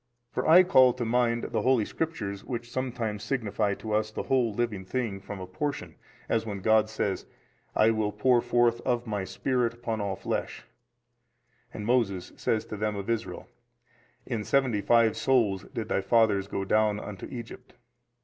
For 0.31 0.47
I 0.47 0.63
call 0.63 0.93
to 0.93 1.05
mind 1.05 1.43
|265 1.43 1.51
the 1.51 1.61
holy 1.61 1.85
Scriptures 1.85 2.43
which 2.43 2.71
sometimes 2.71 3.21
signify 3.23 3.75
to 3.75 3.93
us 3.93 4.09
the 4.09 4.23
whole 4.23 4.51
living 4.51 4.83
thing 4.83 5.19
from 5.19 5.39
a 5.39 5.45
portion, 5.45 5.93
as 6.27 6.43
when 6.43 6.61
God 6.61 6.89
says 6.89 7.27
19, 7.75 7.75
I 7.75 7.91
will 7.91 8.11
pour 8.11 8.41
forth 8.41 8.81
of 8.81 9.05
My 9.05 9.25
Spirit 9.25 9.75
upon 9.75 10.01
all 10.01 10.15
flesh, 10.15 10.65
and 11.71 11.85
Moses 11.85 12.33
says 12.35 12.65
to 12.65 12.77
them 12.77 12.95
of 12.95 13.11
Israel, 13.11 13.47
In 14.25 14.43
seventy 14.43 14.81
five 14.81 15.15
souls 15.15 15.65
did 15.65 15.87
thy 15.87 16.01
fathers 16.01 16.47
go 16.47 16.65
down 16.65 16.97
into 16.99 17.27
Egypt. 17.27 17.75